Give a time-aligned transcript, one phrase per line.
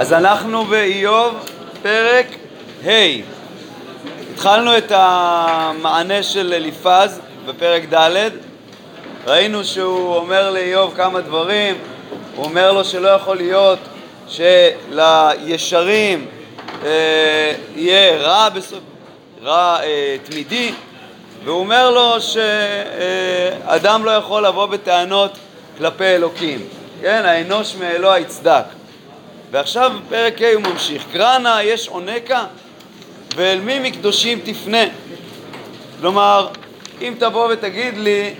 [0.00, 1.34] אז אנחנו באיוב
[1.82, 2.26] פרק
[2.86, 2.90] ה'.
[4.32, 8.30] התחלנו את המענה של אליפז בפרק ד',
[9.26, 11.78] ראינו שהוא אומר לאיוב כמה דברים,
[12.36, 13.78] הוא אומר לו שלא יכול להיות
[14.28, 16.26] שלישרים
[16.84, 18.80] אה, יהיה רע, בסוף,
[19.42, 20.72] רע אה, תמידי,
[21.44, 25.32] והוא אומר לו שאדם לא יכול לבוא בטענות
[25.78, 26.60] כלפי אלוקים,
[27.02, 28.79] כן, האנוש מאלוה יצדק.
[29.50, 32.44] ועכשיו פרק ה' הוא ממשיך, קרא נא יש עונקה
[33.36, 34.84] ואל מי מקדושים תפנה.
[36.00, 36.48] כלומר,
[37.00, 38.34] אם תבוא ותגיד לי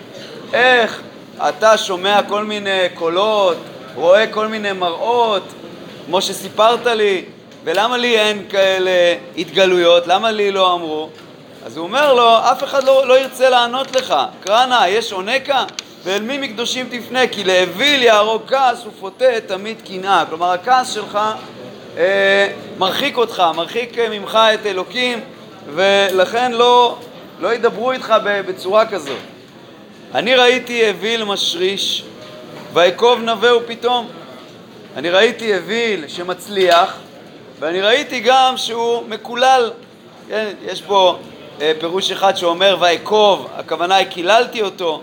[0.52, 1.00] איך
[1.48, 3.56] אתה שומע כל מיני קולות,
[3.94, 5.42] רואה כל מיני מראות,
[6.06, 7.24] כמו שסיפרת לי,
[7.64, 10.06] ולמה לי אין כאלה התגלויות?
[10.06, 11.10] למה לי לא אמרו?
[11.66, 14.14] אז הוא אומר לו, אף אחד לא, לא ירצה לענות לך.
[14.40, 15.64] קרא נא, היש עונך?
[16.04, 17.26] ואל מי מקדושים תפנה?
[17.26, 20.24] כי לאוויל יהרוג כעש ופותה תמית קנאה.
[20.28, 21.18] כלומר, הכעס שלך
[21.96, 25.20] אה, מרחיק אותך, מרחיק ממך את אלוקים,
[25.74, 26.98] ולכן לא,
[27.40, 29.18] לא ידברו איתך בצורה כזאת.
[30.14, 32.04] אני ראיתי אוויל משריש,
[32.72, 34.08] ואקוב נווהו פתאום.
[34.96, 36.96] אני ראיתי אוויל שמצליח,
[37.58, 39.70] ואני ראיתי גם שהוא מקולל.
[40.28, 41.18] כן, יש פה
[41.60, 45.02] אה, פירוש אחד שאומר ויקוב, הכוונה היא קיללתי אותו.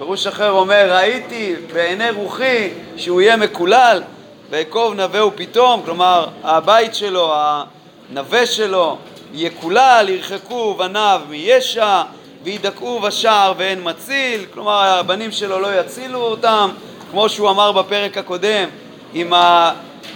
[0.00, 4.02] פירוש אחר אומר ראיתי בעיני רוחי שהוא יהיה מקולל,
[4.50, 8.98] ויקוב נווה ופתאום, כלומר הבית שלו, הנווה שלו,
[9.34, 12.02] יקולל, ירחקו בניו מישע,
[12.42, 16.70] וידכאו בשער ואין מציל, כלומר הבנים שלו לא יצילו אותם,
[17.10, 18.68] כמו שהוא אמר בפרק הקודם
[19.14, 19.32] עם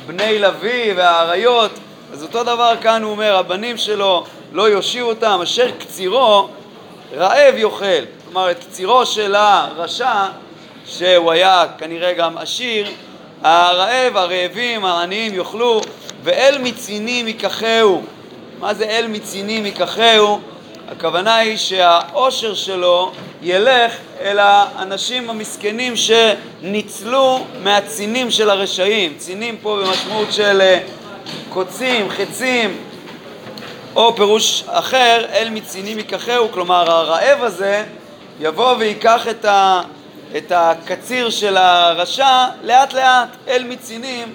[0.07, 1.71] בני לוי והאריות,
[2.13, 6.49] אז אותו דבר כאן הוא אומר, הבנים שלו לא יושיעו אותם, אשר קצירו
[7.17, 8.24] רעב יאכל.
[8.35, 10.27] כלומר, את קצירו של הרשע,
[10.87, 12.91] שהוא היה כנראה גם עשיר,
[13.43, 15.81] הרעב, הרעבים, העניים יאכלו,
[16.23, 18.03] ואל מצינים ייקחהו.
[18.59, 20.41] מה זה אל מצינים ייקחהו?
[20.89, 29.15] הכוונה היא שהאושר שלו ילך אל האנשים המסכנים שניצלו מהצינים של הרשעים.
[29.17, 30.81] צינים פה במשמעות של אה,
[31.49, 32.77] קוצים, חצים,
[33.97, 37.85] או פירוש אחר, אל מצינים ייקחהו, כלומר הרעב הזה
[38.41, 39.81] יבוא ויקח את, ה,
[40.37, 44.33] את הקציר של הרשע לאט לאט אל מצינים,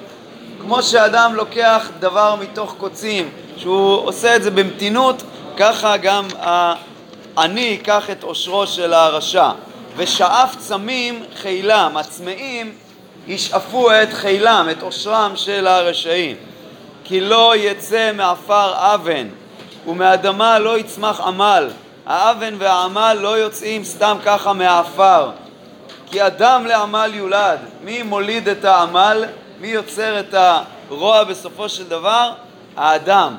[0.62, 5.24] כמו שאדם לוקח דבר מתוך קוצים, שהוא עושה את זה במתינות,
[5.58, 9.50] ככה גם העני ייקח את עושרו של הרשע.
[9.96, 12.74] ושאף צמים חילם, הצמאים
[13.28, 16.36] ישאפו את חילם, את עושרם של הרשעים.
[17.04, 19.28] כי לא יצא מעפר אבן,
[19.88, 21.70] ומאדמה לא יצמח עמל.
[22.10, 25.30] האבן והעמל לא יוצאים סתם ככה מהעפר.
[26.12, 27.60] כי אדם לעמל יולד.
[27.84, 29.26] מי מוליד את העמל?
[29.60, 32.32] מי יוצר את הרוע בסופו של דבר?
[32.78, 33.36] האדם.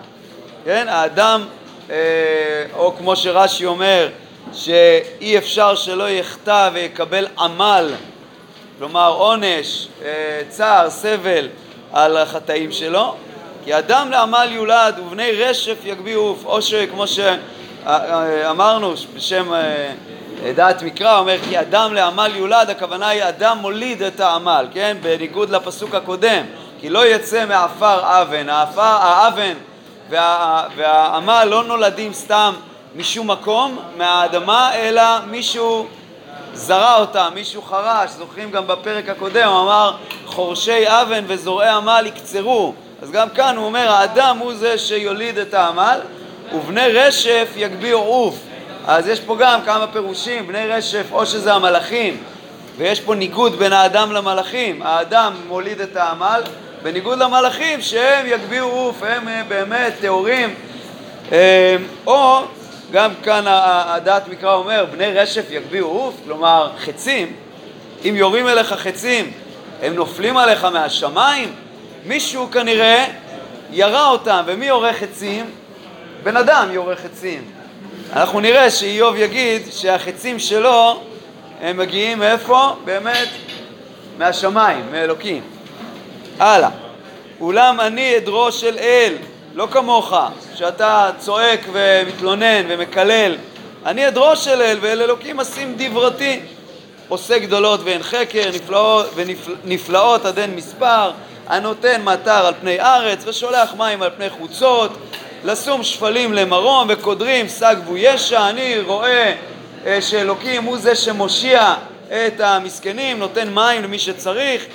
[0.64, 0.88] כן?
[0.88, 1.44] האדם,
[1.90, 1.96] אה,
[2.74, 4.08] או כמו שרש"י אומר,
[4.52, 7.92] שאי אפשר שלא יחטא ויקבל עמל,
[8.78, 11.48] כלומר עונש, אה, צער, סבל
[11.92, 13.14] על החטאים שלו,
[13.64, 17.06] כי אדם לעמל יולד ובני רשף יגביאו עוף, או שכמו
[17.84, 24.20] שאמרנו בשם אה, דעת מקרא, אומר כי אדם לעמל יולד, הכוונה היא אדם מוליד את
[24.20, 24.96] העמל, כן?
[25.02, 26.42] בניגוד לפסוק הקודם,
[26.80, 29.54] כי לא יצא מעפר אבן, העפר, האבן
[30.10, 32.54] וה, והעמל לא נולדים סתם
[32.96, 35.86] משום מקום, מהאדמה, אלא מישהו
[36.54, 39.92] זרע אותם, מישהו חרש, זוכרים גם בפרק הקודם, הוא אמר
[40.26, 45.54] חורשי אבן וזורעי עמל יקצרו אז גם כאן הוא אומר, האדם הוא זה שיוליד את
[45.54, 46.00] העמל,
[46.54, 48.38] ובני רשף יגביאו עוף.
[48.86, 52.22] אז יש פה גם כמה פירושים, בני רשף או שזה המלאכים,
[52.76, 56.42] ויש פה ניגוד בין האדם למלאכים, האדם מוליד את העמל,
[56.82, 60.54] בניגוד למלאכים שהם יגביאו עוף, הם אה, באמת טהורים,
[61.32, 62.38] אה, או
[62.90, 67.32] גם כאן הדעת מקרא אומר, בני רשף יגביאו עוף, כלומר חצים,
[68.04, 69.32] אם יורים אליך חצים,
[69.82, 71.52] הם נופלים עליך מהשמיים,
[72.06, 73.04] מישהו כנראה
[73.70, 75.50] ירה אותם, ומי יורה חצים?
[76.22, 77.44] בן אדם יורה חצים.
[78.12, 81.00] אנחנו נראה שאיוב יגיד שהחצים שלו
[81.60, 82.68] הם מגיעים מאיפה?
[82.84, 83.28] באמת
[84.18, 85.42] מהשמיים, מאלוקים.
[86.38, 86.68] הלאה.
[87.40, 89.14] אולם אני עדרו של אל,
[89.54, 90.14] לא כמוך,
[90.54, 93.36] שאתה צועק ומתלונן ומקלל.
[93.86, 96.40] אני עדרו של אל, ואל אלוקים אשים דברתי.
[97.08, 101.10] עושה גדולות ואין חקר, נפלאות, ונפלאות עד אין מספר,
[101.46, 104.90] הנותן מטר על פני ארץ ושולח מים על פני חוצות,
[105.44, 109.34] לשום שפלים למרום וקודרים שג וישע, אני רואה
[109.86, 111.74] אה, שאלוקים הוא זה שמושיע
[112.08, 114.66] את המסכנים, נותן מים למי שצריך,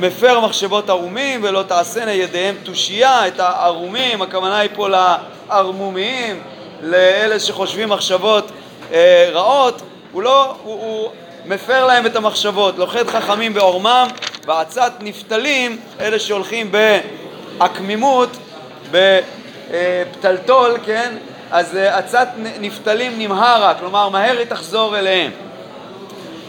[0.00, 6.42] מפר מחשבות ערומים ולא תעשינה ידיהם תושייה, את הערומים, הכוונה היא פה לערמומיים,
[6.82, 8.50] לאלה שחושבים מחשבות
[8.92, 11.10] אה, רעות, הוא לא, הוא, הוא
[11.44, 14.08] מפר להם את המחשבות, לוכד חכמים בעורמם
[14.46, 16.72] ועצת נפתלים, אלה שהולכים
[17.58, 18.28] בעקמימות,
[19.72, 21.14] בפתלתול, כן?
[21.50, 22.28] אז אה, עצת
[22.60, 25.30] נפתלים נמהרה, כלומר מהר היא תחזור אליהם.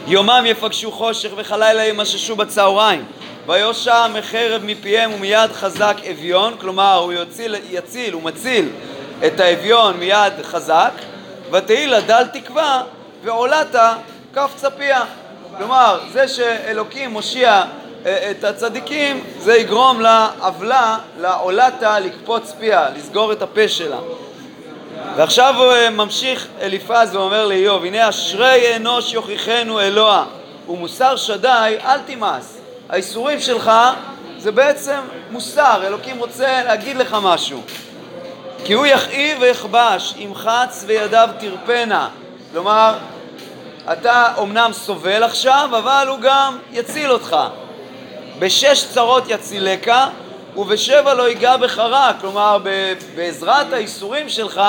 [0.06, 3.04] יומם יפגשו חושך וכלילה ימששו בצהריים
[3.46, 8.68] ויושע מחרב מפיהם ומיד חזק אביון, כלומר הוא יציל, יציל, הוא מציל
[9.26, 10.92] את האביון מיד חזק
[11.52, 12.82] ותהי לה דל תקווה
[13.24, 13.76] ועולת
[14.34, 15.02] כף צפיה.
[15.58, 17.64] כלומר, זה שאלוקים מושיע אה,
[18.06, 23.98] את הצדיקים, זה יגרום לעוולה, לעולתה, לקפוץ פיה, לסגור את הפה שלה.
[25.16, 30.24] ועכשיו הוא אה, ממשיך אליפז ואומר לאיוב, הנה אשרי אנוש יוכיחנו אלוה
[30.68, 32.58] ומוסר שדי אל תמאס.
[32.88, 33.70] האיסורים שלך
[34.38, 37.62] זה בעצם מוסר, אלוקים רוצה להגיד לך משהו.
[38.64, 42.08] כי הוא יכאיב ויכבש, ימחץ וידיו תרפנה.
[42.52, 42.94] כלומר,
[43.92, 47.36] אתה אומנם סובל עכשיו, אבל הוא גם יציל אותך.
[48.44, 49.90] בשש צרות יצילך,
[50.56, 52.12] ובשבע לא ייגע בך רע.
[52.20, 52.58] כלומר,
[53.16, 54.60] בעזרת האיסורים שלך,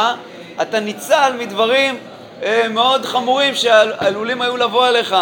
[0.61, 1.97] אתה ניצל מדברים
[2.43, 5.15] אה, מאוד חמורים שעלולים היו לבוא אליך.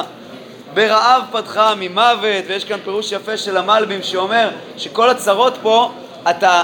[0.74, 5.92] ברעב פתחה ממוות, ויש כאן פירוש יפה של המלבים שאומר שכל הצרות פה,
[6.30, 6.64] אתה,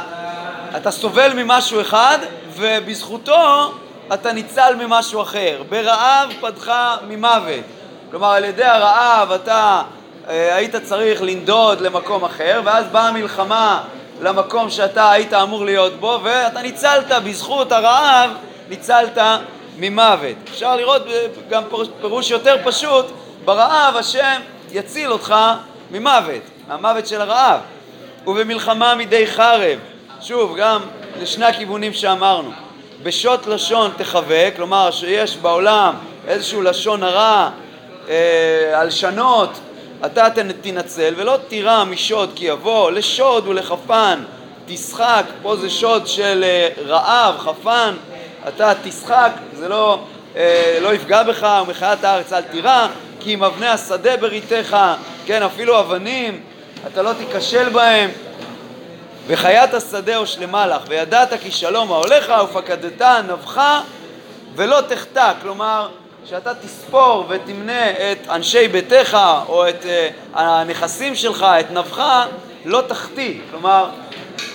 [0.78, 2.18] אתה סובל ממשהו אחד,
[2.54, 3.74] ובזכותו
[4.14, 5.64] אתה ניצל ממשהו אחר.
[5.70, 7.64] ברעב פתחה ממוות.
[8.12, 9.82] כלומר, על ידי הרעב אתה
[10.30, 13.84] היית צריך לנדוד למקום אחר, ואז באה המלחמה
[14.22, 18.30] למקום שאתה היית אמור להיות בו, ואתה ניצלת בזכות הרעב,
[18.70, 19.18] ניצלת
[19.78, 20.36] ממוות.
[20.50, 21.02] אפשר לראות
[21.50, 21.64] גם
[22.02, 23.06] פירוש יותר פשוט,
[23.46, 24.42] ברעב השם
[24.72, 25.36] יציל אותך
[25.92, 27.60] ממוות, מהמוות של הרעב.
[28.28, 29.80] ובמלחמה מדי חרב,
[30.22, 30.82] שוב, גם
[31.22, 32.52] לשני הכיוונים שאמרנו.
[33.04, 35.94] בשוט לשון תחווה, כלומר שיש בעולם
[36.28, 37.50] איזשהו לשון הרע,
[38.10, 39.50] אה, הלשנות,
[40.06, 40.28] אתה
[40.62, 44.24] תנצל, ולא תירא משוד כי יבוא, לשוד ולחפן.
[44.66, 47.94] תשחק, פה זה שוד של אה, רעב, חפן,
[48.48, 50.00] אתה תשחק, זה לא,
[50.36, 52.88] אה, לא יפגע בך, ומחיית הארץ אל תירא,
[53.20, 54.78] כי עם אבני השדה בריתך,
[55.26, 56.42] כן, אפילו אבנים,
[56.88, 58.10] אתה לא תיכשל בהם.
[59.28, 63.62] וחיית השדה הושלמה לך, וידעת כי שלום ההולך ופקדת נבך
[64.56, 65.90] ולא תחטא, כלומר
[66.26, 69.18] שאתה תספור ותמנה את אנשי ביתך
[69.48, 69.88] או את uh,
[70.40, 72.26] הנכסים שלך, את נבך,
[72.66, 73.90] לא תחטיא, כלומר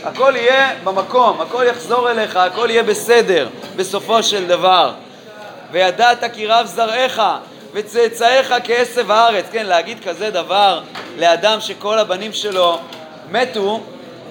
[0.05, 4.93] הכל יהיה במקום, הכל יחזור אליך, הכל יהיה בסדר בסופו של דבר.
[5.73, 7.23] וידעת כי רב זרעך
[7.73, 10.81] וצאצאיך כעשב הארץ, כן, להגיד כזה דבר
[11.19, 12.79] לאדם שכל הבנים שלו
[13.31, 13.81] מתו,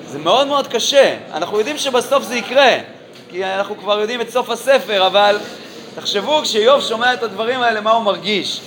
[0.08, 1.16] זה מאוד מאוד קשה.
[1.34, 2.78] אנחנו יודעים שבסוף זה יקרה,
[3.30, 5.38] כי אנחנו כבר יודעים את סוף הספר, אבל
[5.96, 8.62] תחשבו כשאיוב שומע את הדברים האלה, מה הוא מרגיש.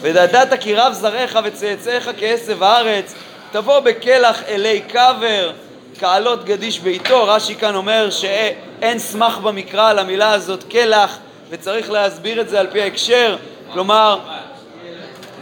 [0.00, 3.14] ודעת כי רב זרעך וצאצאיך כעשב הארץ,
[3.52, 5.52] תבוא בקלח אלי קבר,
[5.98, 7.24] כעלות גדיש ביתו.
[7.24, 11.18] רש"י כאן אומר שאין סמך במקרא על המילה הזאת קלח,
[11.50, 13.36] וצריך להסביר את זה על פי ההקשר.
[13.72, 14.18] כלומר,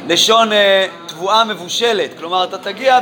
[0.09, 2.99] לשון אה, תבואה מבושלת, כלומר אתה תגיע,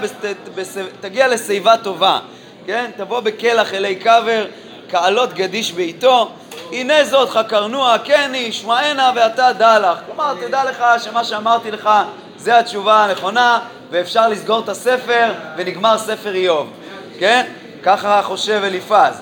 [1.00, 2.18] תגיע לשיבה טובה,
[2.66, 2.90] כן?
[2.96, 4.46] תבוא בקלח אלי קבר,
[4.88, 6.30] כעלות גדיש בעיתו,
[6.74, 9.98] הנה זאת חקרנוה, כן היא, שמענה ואתה דע לך.
[10.06, 11.90] כלומר, תדע לך שמה שאמרתי לך
[12.36, 13.58] זה התשובה הנכונה,
[13.90, 16.70] ואפשר לסגור את הספר, ונגמר ספר איוב,
[17.18, 17.46] כן?
[17.82, 19.20] ככה חושב אליפז.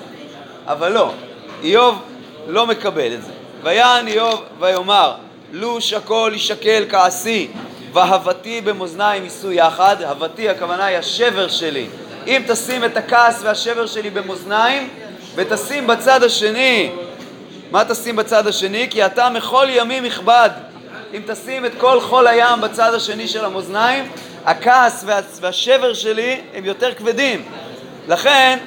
[0.67, 1.11] אבל לא,
[1.63, 2.01] איוב
[2.47, 3.31] לא מקבל את זה.
[3.63, 5.13] ויען איוב ויאמר
[5.51, 7.47] לו שקול יישקל כעשי
[7.93, 11.87] והבתי במאזניים יישאו יחד, הבתי הכוונה היא השבר שלי.
[12.27, 14.89] אם תשים את הכעס והשבר שלי במאזניים
[15.35, 16.91] ותשים בצד השני,
[17.73, 18.87] מה תשים בצד השני?
[18.89, 20.49] כי אתה מכל ימים יכבד.
[21.13, 24.11] אם תשים את כל חול הים בצד השני של המאזניים,
[24.45, 27.45] הכעס וה, והשבר שלי הם יותר כבדים.
[28.07, 28.59] לכן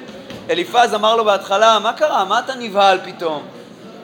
[0.51, 2.25] אליפז אמר לו בהתחלה, מה קרה?
[2.25, 3.43] מה אתה נבהל פתאום?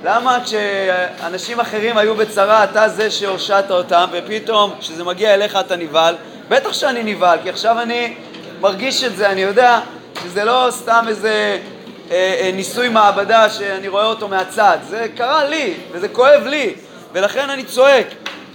[0.04, 6.14] למה כשאנשים אחרים היו בצרה, אתה זה שהושעת אותם, ופתאום כשזה מגיע אליך אתה נבהל?
[6.48, 8.14] בטח שאני נבהל, כי עכשיו אני
[8.60, 9.80] מרגיש את זה, אני יודע
[10.22, 11.58] שזה לא סתם איזה
[12.52, 16.74] ניסוי מעבדה שאני רואה אותו מהצד, זה קרה לי, וזה כואב לי,
[17.12, 18.06] ולכן אני צועק,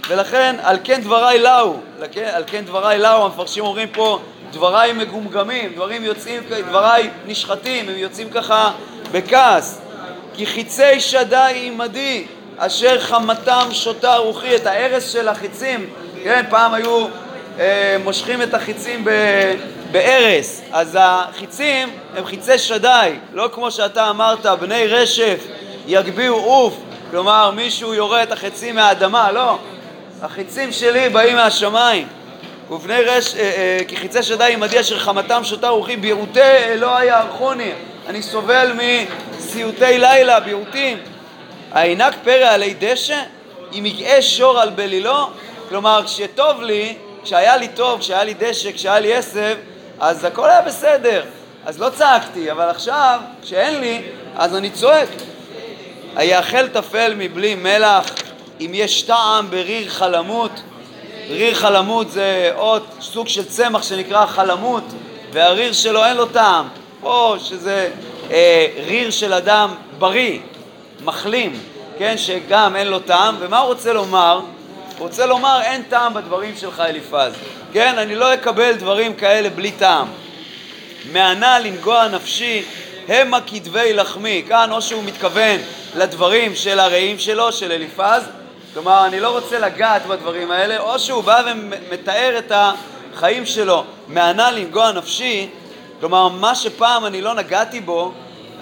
[0.08, 1.76] ולכן על כן דבריי לאו,
[2.32, 4.18] על כן דבריי לאו, המפרשים אומרים פה
[4.52, 8.72] דבריי מגומגמים, דברים יוצאים, דבריי נשחטים, הם יוצאים ככה
[9.12, 9.80] בכעס.
[10.34, 15.90] כי חיצי שדי עמדי, אשר חמתם שותה רוחי, את ההרס של החיצים,
[16.24, 17.06] כן, פעם היו
[17.58, 19.04] אה, מושכים את החיצים
[19.92, 25.38] בארס, אז החיצים הם חיצי שדי, לא כמו שאתה אמרת, בני רשף
[25.86, 26.74] יגביהו עוף,
[27.10, 29.58] כלומר מישהו יורה את החיצים מהאדמה, לא,
[30.22, 32.06] החיצים שלי באים מהשמיים.
[32.70, 37.72] ובני רש, אה, אה, כי חיצי שדי עמדי אשר חמתם שותה רוחי ביעוטי אלוהי יערכוני.
[38.06, 40.98] אני סובל מסיוטי לילה, ביעוטים.
[41.72, 43.20] העינק פרא עלי דשא,
[43.72, 45.26] אם יגעה שור על בלילו,
[45.68, 49.56] כלומר כשטוב לי, כשהיה לי טוב, כשהיה לי דשא, כשהיה לי עשב,
[50.00, 51.24] אז הכל היה בסדר.
[51.66, 54.02] אז לא צעקתי, אבל עכשיו, כשאין לי,
[54.36, 55.08] אז אני צועק.
[56.16, 58.10] היאכל תפל מבלי מלח,
[58.60, 60.50] אם יש טעם בריר חלמות.
[61.28, 64.84] ריר חלמות זה עוד סוג של צמח שנקרא חלמות,
[65.32, 66.68] והריר שלו אין לו טעם.
[67.02, 67.90] או שזה
[68.30, 70.38] אה, ריר של אדם בריא,
[71.04, 71.60] מחלים,
[71.98, 74.40] כן, שגם אין לו טעם, ומה הוא רוצה לומר?
[74.98, 77.32] רוצה לומר אין טעם בדברים שלך אליפז,
[77.72, 80.08] כן, אני לא אקבל דברים כאלה בלי טעם.
[81.12, 82.64] מענה לנגוע נפשי
[83.08, 85.60] המה כתבי לחמי, כאן או שהוא מתכוון
[85.96, 88.22] לדברים של הרעים שלו, של אליפז,
[88.74, 92.52] כלומר אני לא רוצה לגעת בדברים האלה, או שהוא בא ומתאר את
[93.14, 95.48] החיים שלו, מענה לנגוע נפשי,
[96.00, 98.12] כלומר מה שפעם אני לא נגעתי בו,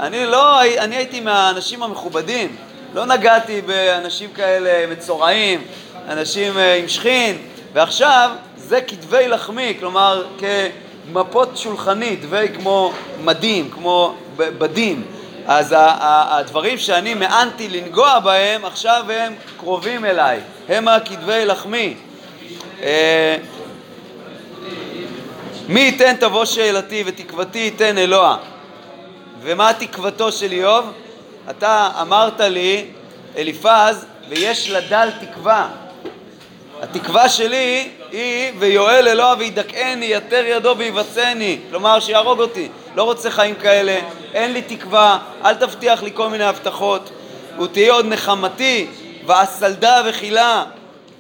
[0.01, 2.57] אני לא, אני הייתי מהאנשים המכובדים,
[2.95, 5.65] לא נגעתי באנשים כאלה מצורעים,
[6.09, 7.39] אנשים אה, עם שכין,
[7.73, 12.93] ועכשיו זה כתבי לחמי, כלומר כמפות שולחנית, דבי כמו
[13.25, 15.03] מדים, כמו בדים.
[15.47, 21.95] אז הדברים שאני מאנתי לנגוע בהם, עכשיו הם קרובים אליי, הם הכתבי לחמי.
[22.83, 23.37] אה,
[25.69, 28.37] מי ייתן תבוא שאלתי ותקוותי ייתן אלוה.
[29.43, 30.93] ומה תקוותו של איוב?
[31.51, 32.87] אתה אמרת לי,
[33.37, 35.86] אליפז, ויש לדל תקווה.
[36.83, 42.69] התקווה שלי היא ויואל אלוה וידכאני, יתר ידו ויבצני, כלומר שיהרוג אותי.
[42.95, 43.99] לא רוצה חיים כאלה,
[44.35, 47.11] אין לי תקווה, אל תבטיח לי כל מיני הבטחות.
[47.63, 48.87] ותהיה עוד נחמתי,
[49.27, 50.65] ואסלדה וחילה,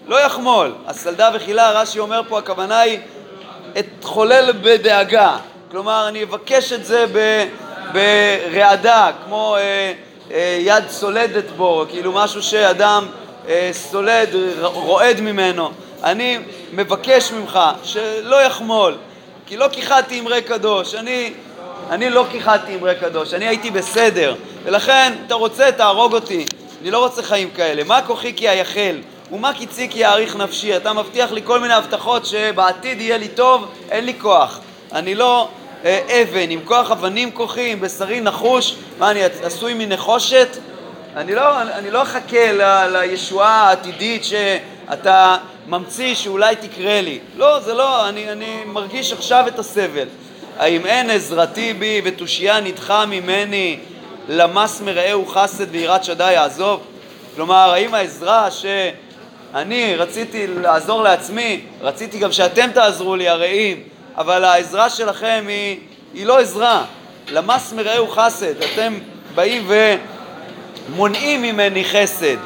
[0.06, 0.74] לא יחמול.
[0.86, 2.98] אסלדה וחילה, רש"י אומר פה, הכוונה היא
[3.78, 5.36] אתחולל בדאגה.
[5.70, 7.04] כלומר, אני אבקש את זה
[7.92, 9.92] ברעדה, כמו אה,
[10.30, 13.06] אה, יד סולדת בו, כאילו משהו שאדם
[13.72, 14.28] סולד,
[14.60, 15.70] רועד ממנו.
[16.04, 16.38] אני
[16.72, 18.94] מבקש ממך שלא יחמול,
[19.46, 21.32] כי לא כיחדתי אמרי קדוש, אני,
[21.90, 24.34] אני לא כיחדתי אמרי קדוש, אני הייתי בסדר,
[24.64, 26.46] ולכן אתה רוצה, תהרוג אותי,
[26.82, 27.84] אני לא רוצה חיים כאלה.
[27.84, 28.96] מה כוחי כי אייחל,
[29.32, 30.76] ומה קיצי כי יאריך נפשי?
[30.76, 34.60] אתה מבטיח לי כל מיני הבטחות שבעתיד יהיה לי טוב, אין לי כוח.
[34.92, 35.48] אני לא
[35.84, 40.56] אה, אבן, עם כוח אבנים כוחי, עם בשרי נחוש, מה אני עשוי מנחושת?
[41.16, 42.62] אני לא, אני לא אחכה ל,
[42.96, 47.18] לישועה העתידית שאתה ממציא שאולי תקרה לי.
[47.36, 50.08] לא, זה לא, אני, אני מרגיש עכשיו את הסבל.
[50.58, 53.78] האם אין עזרתי בי ותושייה נדחה ממני
[54.28, 56.80] למס מרעהו חסד ויראת שדי יעזוב?
[57.34, 63.82] כלומר, האם העזרה שאני רציתי לעזור לעצמי, רציתי גם שאתם תעזרו לי הרעים,
[64.16, 65.78] אבל העזרה שלכם היא,
[66.14, 66.84] היא לא עזרה.
[67.32, 68.98] למס מרעהו חסד, אתם
[69.34, 69.94] באים ו...
[70.88, 72.36] מונעים ממני חסד.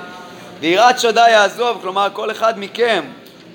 [0.60, 3.04] ויראת שדי יעזוב, כלומר כל אחד מכם,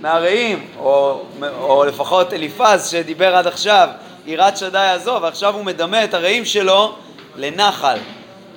[0.01, 1.21] מהרעים, או,
[1.59, 3.89] או לפחות אליפז שדיבר עד עכשיו,
[4.25, 6.95] יראת שדי יעזוב, ועכשיו הוא מדמה את הרעים שלו
[7.35, 7.97] לנחל.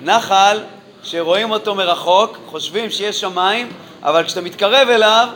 [0.00, 0.60] נחל
[1.02, 5.28] שרואים אותו מרחוק, חושבים שיש שמיים, אבל כשאתה מתקרב אליו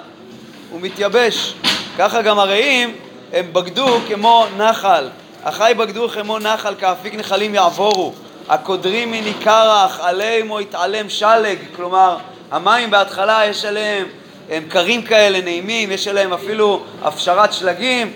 [0.71, 1.55] הוא מתייבש.
[1.99, 2.97] ככה גם הרעים
[3.33, 5.09] הם בגדו כמו נחל.
[5.45, 8.13] החי בגדו כמו נחל, כאפיק נחלים יעבורו.
[8.49, 12.17] הקודרים מני קרח, עליהם או יתעלם שלג, כלומר
[12.51, 14.07] המים בהתחלה יש עליהם,
[14.51, 18.13] הם קרים כאלה, נעימים, יש עליהם אפילו הפשרת שלגים,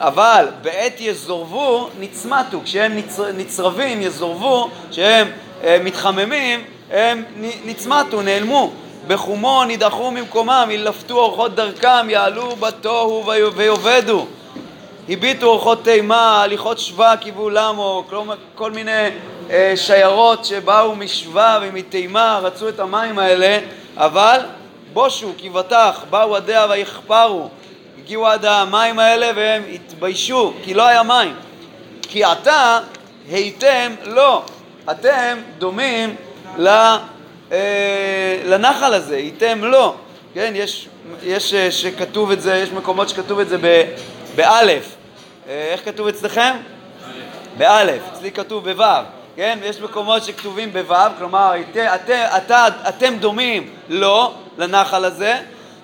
[0.00, 5.28] אבל בעת יזורבו נצמתו, כשהם נצר, נצרבים, יזורבו, כשהם
[5.64, 7.24] אה, מתחממים, הם
[7.64, 8.72] נצמתו, נעלמו.
[9.06, 13.24] בחומו נידחו ממקומם, ילפתו אורחות דרכם, יעלו בתוהו
[13.56, 14.26] ויאבדו.
[15.08, 18.04] הביטו אורחות תימה, הליכות שווה קיבו למו,
[18.54, 19.08] כל מיני
[19.50, 23.58] אה, שיירות שבאו משווה ומתימה, רצו את המים האלה,
[23.96, 24.40] אבל
[24.92, 27.48] בושו כי בטח, באו עדיה ויכפרו,
[27.98, 31.34] הגיעו עד המים האלה והם התביישו, כי לא היה מים.
[32.02, 32.80] כי עתה
[33.30, 34.42] הייתם לא,
[34.90, 36.16] אתם דומים
[36.58, 36.68] ל,
[37.52, 39.94] אה, לנחל הזה, הייתם לא.
[40.34, 40.88] כן, יש,
[41.22, 43.56] יש אה, שכתוב את זה, יש מקומות שכתוב את זה
[44.34, 44.97] באלף.
[45.48, 46.56] אה, איך כתוב אצלכם?
[47.56, 48.02] באלף.
[48.12, 48.84] אצלי כתוב בו'.
[49.36, 49.58] כן?
[49.62, 52.50] ויש מקומות שכתובים בו', כלומר, את, את, את,
[52.88, 55.38] אתם דומים לו, לנחל הזה,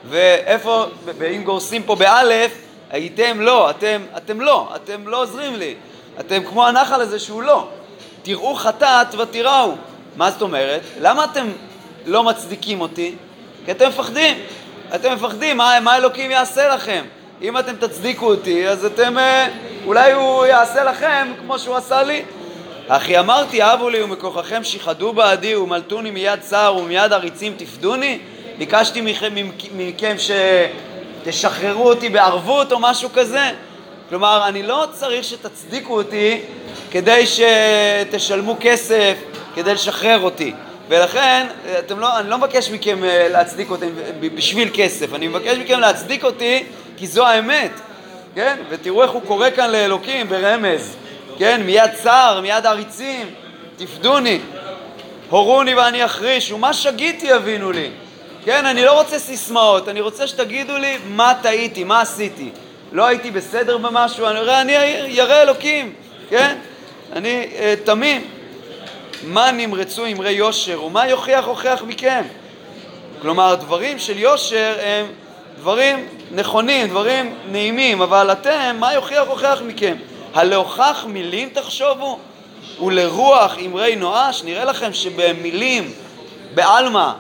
[0.09, 2.53] ואיפה, ואם גורסים פה באלף,
[2.91, 5.75] הייתם לא, אתם, אתם לא, אתם לא עוזרים לי.
[6.21, 7.69] אתם כמו הנחל הזה שהוא לא.
[8.23, 9.73] תראו חטאת ותיראו.
[10.17, 10.83] מה זאת אומרת?
[11.01, 11.47] למה אתם
[12.07, 13.15] לא מצדיקים אותי?
[13.65, 14.37] כי אתם מפחדים.
[14.95, 17.05] אתם מפחדים, מה, מה אלוקים יעשה לכם?
[17.43, 19.49] אם אתם תצדיקו אותי, אז אתם, אה,
[19.87, 22.23] אולי הוא יעשה לכם כמו שהוא עשה לי.
[22.89, 28.19] אחי אמרתי, אבו לי ומכוחכם שיחדו בעדי ומלטוני מיד צער ומיד עריצים תפדוני?
[28.59, 29.35] ביקשתי מכם,
[29.77, 30.17] מכם
[31.25, 33.51] שתשחררו אותי בערבות או משהו כזה?
[34.09, 36.41] כלומר, אני לא צריך שתצדיקו אותי
[36.91, 39.15] כדי שתשלמו כסף
[39.55, 40.53] כדי לשחרר אותי.
[40.89, 41.47] ולכן,
[41.99, 43.87] לא, אני לא מבקש מכם אה, להצדיק אותי
[44.35, 46.65] בשביל כסף, אני מבקש מכם להצדיק אותי
[46.97, 47.71] כי זו האמת,
[48.35, 48.57] כן?
[48.69, 50.97] ותראו איך הוא קורא כאן לאלוקים ברמז,
[51.39, 51.63] כן?
[51.63, 53.31] מיד צר, מיד עריצים,
[53.77, 54.39] תפדוני,
[55.31, 57.91] הורוני ואני אחריש, ומה שגיתי יבינו לי,
[58.45, 58.67] כן?
[58.67, 62.51] אני לא רוצה סיסמאות, אני רוצה שתגידו לי מה טעיתי, מה עשיתי.
[62.93, 64.73] לא הייתי בסדר במשהו, אני אומר, אני
[65.07, 65.93] ירא אלוקים,
[66.31, 66.57] כן?
[67.13, 68.25] אני אה, תמים.
[69.27, 72.23] מה נמרצו אמרי יושר ומה יוכיח הוכיח מכם?
[73.23, 75.07] כלומר, דברים של יושר הם
[75.65, 79.97] דברים נכונים, דברים נעימים, אבל אתם, מה יוכיח הוכיח מכם?
[80.35, 82.19] הלהוכח מילים תחשובו?
[82.81, 84.43] ולרוח אמרי נואש?
[84.45, 85.93] נראה לכם שבמילים,
[86.55, 87.13] בעלמא,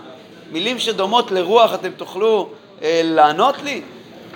[0.52, 2.48] מילים שדומות לרוח אתם תוכלו
[2.82, 3.82] אה, לענות לי?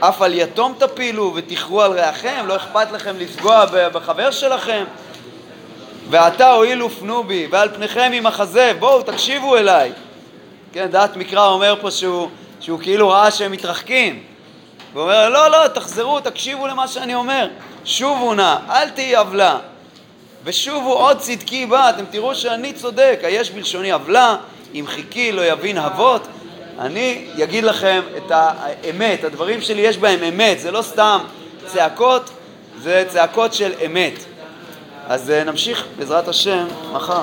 [0.00, 4.84] אף על יתום תפילו ותכרו על רעכם, לא אכפת לכם לפגוע בחבר שלכם?
[6.10, 9.92] ועתה הואילו פנו בי, ועל פניכם עם החזה, בואו תקשיבו אליי.
[10.72, 12.28] כן, דעת מקרא אומר פה שהוא,
[12.60, 14.22] שהוא כאילו ראה שהם מתרחקים.
[14.92, 17.48] הוא אומר, לא, לא, תחזרו, תקשיבו למה שאני אומר.
[17.84, 19.58] שובו נא, אל תהי עוולה.
[20.44, 24.36] ושובו עוד צדקי בה, אתם תראו שאני צודק, היש בלשוני עוולה,
[24.74, 26.28] אם חיכי לא יבין אבות.
[26.78, 31.18] אני אגיד לכם את האמת, הדברים שלי יש בהם אמת, זה לא סתם
[31.66, 32.30] צעקות,
[32.82, 34.24] זה צעקות של אמת.
[35.08, 37.22] אז אה, נמשיך בעזרת השם מחר.